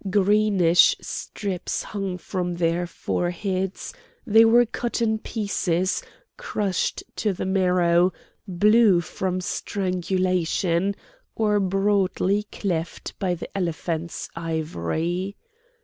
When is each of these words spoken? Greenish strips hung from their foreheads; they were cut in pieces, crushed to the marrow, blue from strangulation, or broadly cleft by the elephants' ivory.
Greenish 0.09 0.95
strips 0.99 1.83
hung 1.83 2.17
from 2.17 2.55
their 2.55 2.87
foreheads; 2.87 3.93
they 4.25 4.43
were 4.43 4.65
cut 4.65 4.99
in 4.99 5.19
pieces, 5.19 6.01
crushed 6.37 7.03
to 7.15 7.33
the 7.33 7.45
marrow, 7.45 8.11
blue 8.47 8.99
from 8.99 9.39
strangulation, 9.39 10.95
or 11.35 11.59
broadly 11.59 12.47
cleft 12.51 13.13
by 13.19 13.35
the 13.35 13.55
elephants' 13.55 14.27
ivory. 14.35 15.35